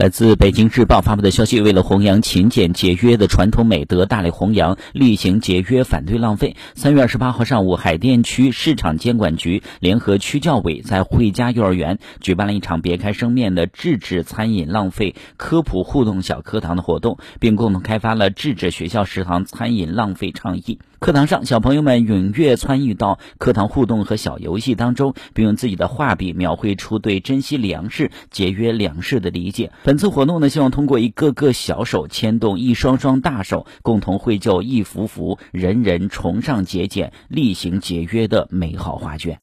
[0.00, 6.56] 来自北京日报发布的消息，为了弘扬勤俭节约的传统美德，大力弘扬厉行节约，反对浪费。
[6.74, 20.78] 三月二十八号上午，海淀区市场监管局联合区教委在汇家幼儿园举办了一场别开生面的制止餐饮浪费科普互动小课堂的活动，并共同开发了制止学校食堂餐饮浪费倡议。
[21.00, 29.72] 课堂上，小朋友们踊跃参与到课堂互动和小游戏当中，并用自己的画笔描绘出对珍惜粮食、节约粮食的理解。
[29.82, 39.38] 本次活动呢，希望通过一个个小手牵动一双双大手，共同绘就一幅幅人人崇尚节俭、厉行节约的美好画卷。